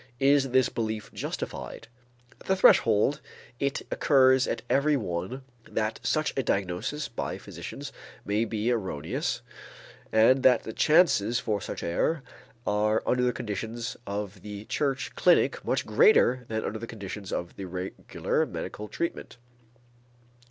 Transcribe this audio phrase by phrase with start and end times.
[0.19, 1.87] Is this belief justified?
[2.39, 3.21] At the threshold,
[3.59, 7.91] it occurs to every one that such a diagnosis by physicians
[8.25, 9.43] may be erroneous
[10.11, 12.23] and that the chances for such error
[12.65, 17.53] are under the conditions of the church clinic much greater than under the conditions of
[17.59, 19.37] a regular medical treatment.